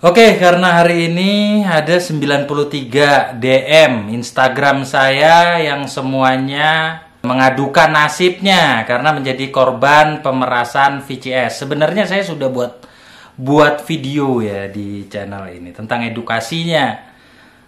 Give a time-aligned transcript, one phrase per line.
[0.00, 9.52] Oke, karena hari ini ada 93 DM Instagram saya yang semuanya mengadukan nasibnya karena menjadi
[9.52, 11.60] korban pemerasan VCS.
[11.60, 12.88] Sebenarnya saya sudah buat
[13.36, 16.96] buat video ya di channel ini tentang edukasinya.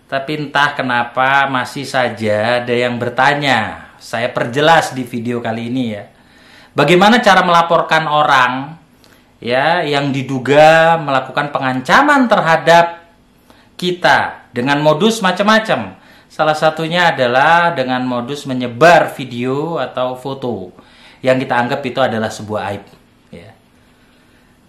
[0.08, 3.92] Tapi entah kenapa masih saja ada yang bertanya.
[4.00, 6.08] Saya perjelas di video kali ini ya.
[6.72, 8.81] Bagaimana cara melaporkan orang
[9.42, 13.02] ya yang diduga melakukan pengancaman terhadap
[13.74, 15.98] kita dengan modus macam-macam.
[16.30, 20.70] Salah satunya adalah dengan modus menyebar video atau foto
[21.20, 22.84] yang kita anggap itu adalah sebuah aib.
[23.34, 23.50] Ya.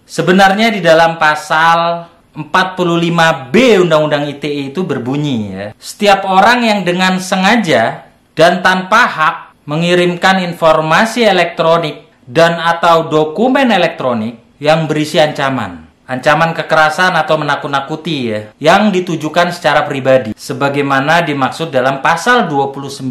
[0.04, 5.66] Sebenarnya di dalam pasal 45B Undang-Undang ITE itu berbunyi ya.
[5.78, 14.43] Setiap orang yang dengan sengaja dan tanpa hak mengirimkan informasi elektronik dan atau dokumen elektronik
[14.62, 15.86] yang berisi ancaman.
[16.04, 20.36] Ancaman kekerasan atau menakut-nakuti ya, yang ditujukan secara pribadi.
[20.36, 23.08] Sebagaimana dimaksud dalam pasal 29.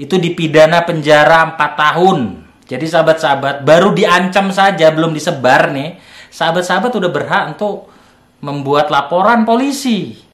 [0.00, 2.18] Itu dipidana penjara 4 tahun.
[2.66, 6.00] Jadi sahabat-sahabat, baru diancam saja, belum disebar nih.
[6.32, 7.92] Sahabat-sahabat udah berhak untuk
[8.40, 10.25] membuat laporan polisi.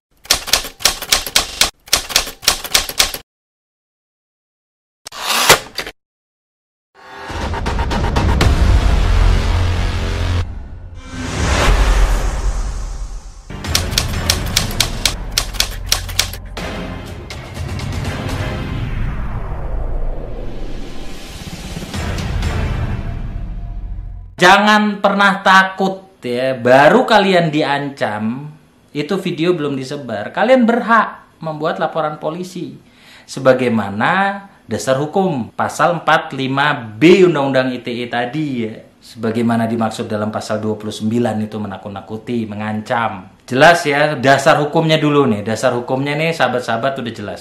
[24.43, 28.51] Jangan pernah takut ya, baru kalian diancam,
[28.91, 30.35] itu video belum disebar.
[30.35, 32.75] Kalian berhak membuat laporan polisi.
[33.23, 38.83] Sebagaimana dasar hukum pasal 45B Undang-Undang ITE tadi ya.
[38.99, 41.07] Sebagaimana dimaksud dalam pasal 29
[41.47, 43.31] itu menakut-nakuti, mengancam.
[43.47, 45.47] Jelas ya, dasar hukumnya dulu nih.
[45.47, 47.41] Dasar hukumnya nih sahabat-sahabat udah jelas.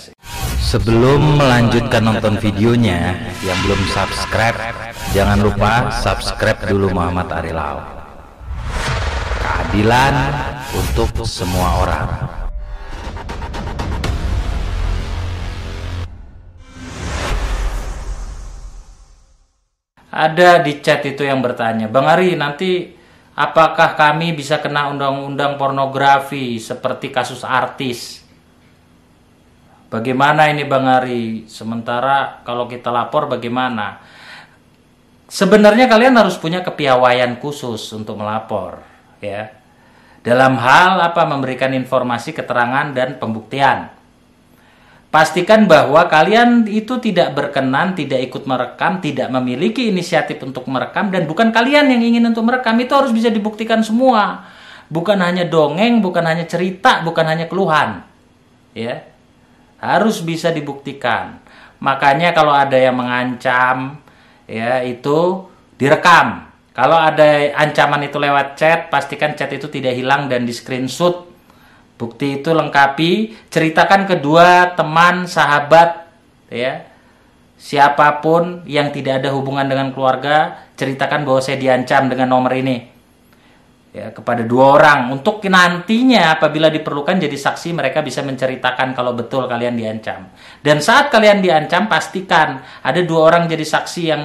[0.61, 4.53] Sebelum melanjutkan nonton videonya, yang belum subscribe,
[5.11, 7.83] jangan lupa subscribe dulu Muhammad Arilau.
[9.43, 10.15] Keadilan
[10.71, 12.07] untuk semua orang.
[20.11, 22.91] Ada di chat itu yang bertanya, Bang Ari nanti
[23.35, 28.23] apakah kami bisa kena undang-undang pornografi seperti kasus artis?
[29.91, 31.47] Bagaimana ini Bang Ari?
[31.51, 34.20] Sementara kalau kita lapor bagaimana?
[35.31, 38.83] Sebenarnya kalian harus punya kepiawaian khusus untuk melapor,
[39.23, 39.55] ya.
[40.21, 43.89] Dalam hal apa memberikan informasi, keterangan dan pembuktian.
[45.07, 51.27] Pastikan bahwa kalian itu tidak berkenan, tidak ikut merekam, tidak memiliki inisiatif untuk merekam dan
[51.27, 52.75] bukan kalian yang ingin untuk merekam.
[52.79, 54.51] Itu harus bisa dibuktikan semua.
[54.91, 58.03] Bukan hanya dongeng, bukan hanya cerita, bukan hanya keluhan.
[58.75, 59.11] Ya
[59.81, 61.41] harus bisa dibuktikan.
[61.81, 63.97] Makanya kalau ada yang mengancam
[64.51, 65.47] ya itu
[65.79, 66.51] direkam.
[66.75, 71.31] Kalau ada ancaman itu lewat chat, pastikan chat itu tidak hilang dan di screenshot.
[71.95, 76.11] Bukti itu lengkapi, ceritakan kedua teman, sahabat
[76.51, 76.83] ya.
[77.61, 82.90] Siapa pun yang tidak ada hubungan dengan keluarga, ceritakan bahwa saya diancam dengan nomor ini
[83.91, 85.11] ya kepada dua orang.
[85.11, 90.31] Untuk nantinya apabila diperlukan jadi saksi mereka bisa menceritakan kalau betul kalian diancam.
[90.63, 94.23] Dan saat kalian diancam pastikan ada dua orang jadi saksi yang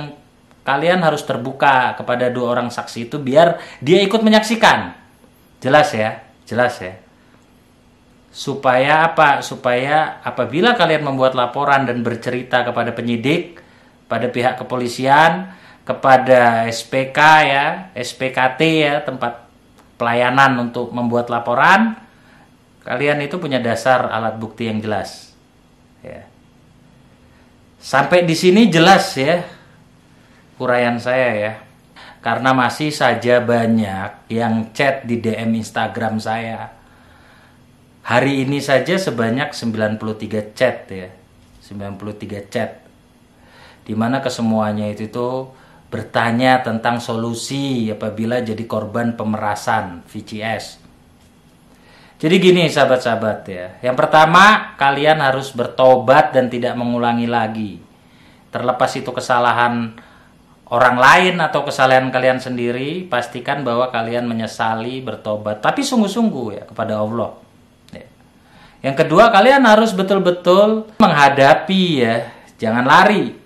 [0.67, 4.95] kalian harus terbuka kepada dua orang saksi itu biar dia ikut menyaksikan.
[5.63, 6.23] Jelas ya?
[6.47, 6.95] Jelas ya?
[8.31, 9.41] Supaya apa?
[9.43, 13.63] Supaya apabila kalian membuat laporan dan bercerita kepada penyidik
[14.07, 15.51] pada pihak kepolisian
[15.87, 19.46] kepada SPK ya SPKT ya tempat
[19.97, 21.97] pelayanan untuk membuat laporan,
[22.85, 25.33] kalian itu punya dasar alat bukti yang jelas.
[26.05, 26.29] Ya.
[27.81, 29.45] Sampai di sini jelas ya
[30.61, 31.53] uraian saya ya.
[32.25, 36.75] Karena masih saja banyak yang chat di DM Instagram saya.
[38.03, 41.11] Hari ini saja sebanyak 93 chat ya.
[41.63, 42.83] 93 chat.
[43.87, 45.55] Di mana kesemuanya itu tuh
[45.87, 50.83] bertanya tentang solusi apabila jadi korban pemerasan VCS.
[52.17, 53.67] Jadi gini sahabat-sahabat ya.
[53.85, 57.73] Yang pertama, kalian harus bertobat dan tidak mengulangi lagi.
[58.49, 59.93] Terlepas itu kesalahan
[60.73, 67.05] orang lain atau kesalahan kalian sendiri, pastikan bahwa kalian menyesali, bertobat, tapi sungguh-sungguh ya kepada
[67.05, 67.37] Allah.
[67.93, 68.09] Ya.
[68.81, 73.46] Yang kedua, kalian harus betul-betul menghadapi ya, jangan lari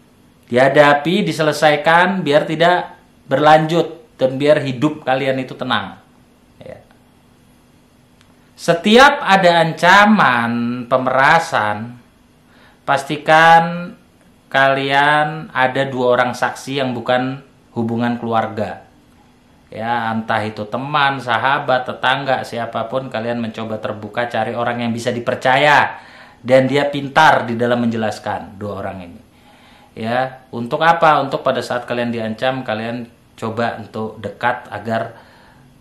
[0.50, 2.98] dihadapi, diselesaikan biar tidak
[3.30, 6.02] berlanjut dan biar hidup kalian itu tenang.
[6.58, 6.82] Ya.
[8.58, 11.96] Setiap ada ancaman pemerasan,
[12.82, 13.94] pastikan
[14.50, 17.40] kalian ada dua orang saksi yang bukan
[17.72, 18.84] hubungan keluarga.
[19.70, 25.14] Ya, entah itu teman, sahabat, tetangga, siapa pun kalian mencoba terbuka cari orang yang bisa
[25.14, 26.02] dipercaya
[26.42, 29.29] dan dia pintar di dalam menjelaskan dua orang ini.
[30.00, 31.20] Ya, untuk apa?
[31.20, 33.04] Untuk pada saat kalian diancam, kalian
[33.36, 35.12] coba untuk dekat agar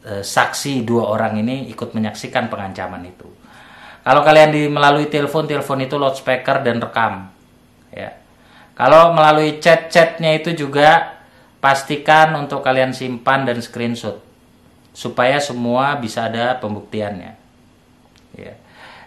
[0.03, 3.31] e, saksi dua orang ini ikut menyaksikan pengancaman itu.
[4.03, 7.31] Kalau kalian di melalui telepon, telepon itu loudspeaker dan rekam.
[7.95, 8.19] Ya.
[8.75, 11.19] Kalau melalui chat-chatnya itu juga
[11.63, 14.19] pastikan untuk kalian simpan dan screenshot
[14.91, 17.31] supaya semua bisa ada pembuktiannya.
[18.35, 18.55] Ya.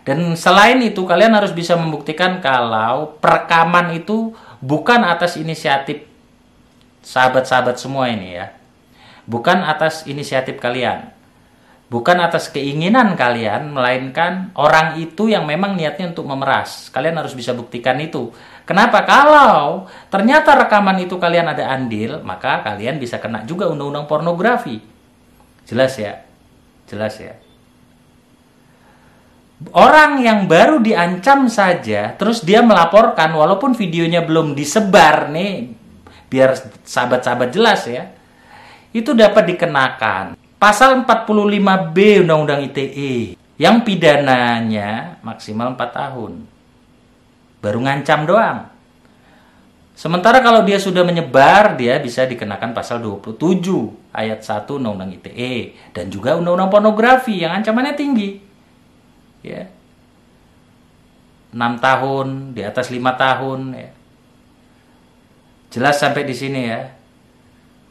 [0.08, 6.06] Dan selain itu kalian harus bisa membuktikan kalau perekaman itu bukan atas inisiatif
[7.02, 8.62] sahabat-sahabat semua ini ya
[9.26, 11.10] bukan atas inisiatif kalian,
[11.86, 16.90] bukan atas keinginan kalian, melainkan orang itu yang memang niatnya untuk memeras.
[16.90, 18.34] Kalian harus bisa buktikan itu.
[18.66, 19.02] Kenapa?
[19.06, 24.78] Kalau ternyata rekaman itu kalian ada andil, maka kalian bisa kena juga undang-undang pornografi.
[25.66, 26.22] Jelas ya?
[26.90, 27.38] Jelas ya?
[29.70, 35.70] Orang yang baru diancam saja, terus dia melaporkan, walaupun videonya belum disebar nih,
[36.32, 38.08] biar sahabat-sahabat jelas ya
[38.96, 46.32] itu dapat dikenakan pasal 45B Undang-Undang ITE yang pidananya maksimal 4 tahun.
[47.60, 48.58] Baru ngancam doang.
[49.92, 53.36] Sementara kalau dia sudah menyebar, dia bisa dikenakan pasal 27
[54.16, 58.51] ayat 1 Undang-Undang ITE dan juga Undang-Undang Pornografi yang ancamannya tinggi.
[59.42, 59.68] Ya.
[61.52, 63.90] 6 tahun, di atas 5 tahun ya.
[65.72, 66.80] Jelas sampai di sini ya.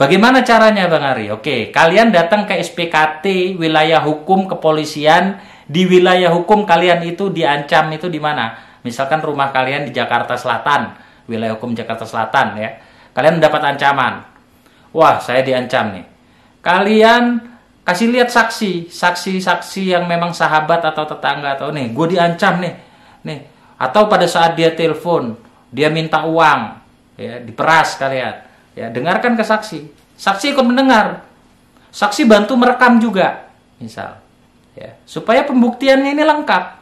[0.01, 1.29] Bagaimana caranya Bang Ari?
[1.29, 5.37] Oke, kalian datang ke SPKT wilayah hukum kepolisian
[5.69, 8.57] di wilayah hukum kalian itu diancam itu di mana?
[8.81, 10.97] Misalkan rumah kalian di Jakarta Selatan,
[11.29, 12.81] wilayah hukum Jakarta Selatan ya.
[13.13, 14.25] Kalian mendapat ancaman.
[14.89, 16.05] Wah, saya diancam nih.
[16.65, 17.23] Kalian
[17.81, 22.73] kasih lihat saksi, saksi-saksi yang memang sahabat atau tetangga atau nih, gue diancam nih.
[23.25, 23.39] Nih,
[23.77, 25.37] atau pada saat dia telepon,
[25.73, 26.61] dia minta uang,
[27.17, 29.91] ya, diperas kalian Ya, dengarkan ke saksi.
[30.15, 31.27] Saksi ikut mendengar.
[31.91, 33.51] Saksi bantu merekam juga,
[33.83, 34.15] misal.
[34.79, 36.79] Ya, supaya pembuktiannya ini lengkap.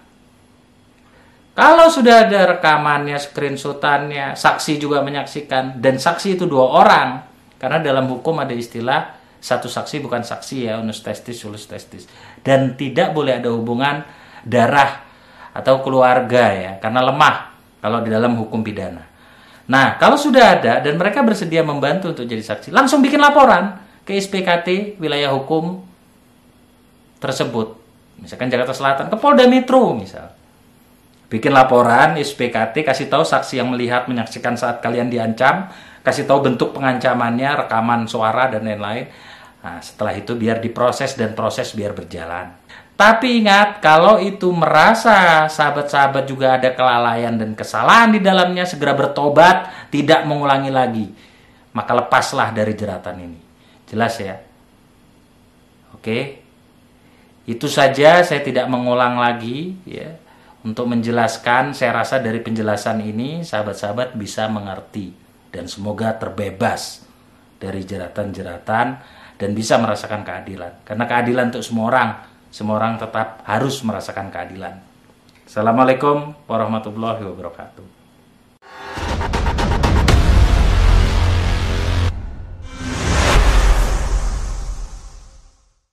[1.57, 7.25] Kalau sudah ada rekamannya, screenshotannya, saksi juga menyaksikan, dan saksi itu dua orang,
[7.57, 12.06] karena dalam hukum ada istilah satu saksi bukan saksi ya, unus testis, ulus testis,
[12.44, 14.03] dan tidak boleh ada hubungan
[14.44, 15.07] darah
[15.56, 17.36] atau keluarga ya, karena lemah
[17.80, 19.07] kalau di dalam hukum pidana.
[19.69, 24.18] Nah, kalau sudah ada dan mereka bersedia membantu untuk jadi saksi, langsung bikin laporan ke
[24.18, 25.86] SPKT wilayah hukum
[27.21, 27.77] tersebut.
[28.19, 30.33] Misalkan Jakarta Selatan, ke Polda Metro misal.
[31.30, 35.69] Bikin laporan SPKT, kasih tahu saksi yang melihat menyaksikan saat kalian diancam,
[36.01, 39.06] kasih tahu bentuk pengancamannya, rekaman suara dan lain-lain.
[39.59, 42.56] Nah, setelah itu biar diproses dan proses biar berjalan.
[43.00, 49.88] Tapi ingat, kalau itu merasa sahabat-sahabat juga ada kelalaian dan kesalahan di dalamnya, segera bertobat,
[49.88, 51.07] tidak mengulangi lagi.
[51.71, 53.39] Maka lepaslah dari jeratan ini.
[53.88, 54.35] Jelas ya?
[55.95, 56.44] Oke.
[57.47, 60.19] Itu saja saya tidak mengulang lagi ya.
[60.60, 65.15] Untuk menjelaskan, saya rasa dari penjelasan ini sahabat-sahabat bisa mengerti
[65.55, 67.07] dan semoga terbebas
[67.55, 68.88] dari jeratan-jeratan
[69.39, 70.84] dan bisa merasakan keadilan.
[70.84, 72.10] Karena keadilan untuk semua orang
[72.50, 74.81] semua orang tetap harus merasakan keadilan.
[75.46, 77.99] Assalamualaikum warahmatullahi wabarakatuh.